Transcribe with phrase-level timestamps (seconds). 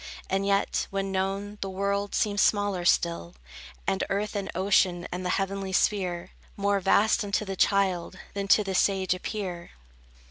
[0.31, 3.35] And yet, when known, the world seems smaller still;
[3.85, 8.63] And earth and ocean, and the heavenly sphere More vast unto the child, than to
[8.63, 9.73] the sage appear.